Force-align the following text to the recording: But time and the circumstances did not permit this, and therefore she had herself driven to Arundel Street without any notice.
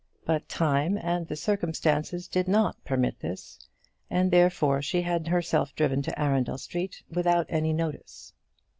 But 0.25 0.49
time 0.49 0.97
and 0.97 1.27
the 1.27 1.35
circumstances 1.35 2.27
did 2.27 2.47
not 2.47 2.83
permit 2.83 3.19
this, 3.19 3.59
and 4.09 4.31
therefore 4.31 4.81
she 4.81 5.03
had 5.03 5.27
herself 5.27 5.75
driven 5.75 6.01
to 6.01 6.19
Arundel 6.19 6.57
Street 6.57 7.03
without 7.11 7.45
any 7.49 7.71
notice. 7.71 8.33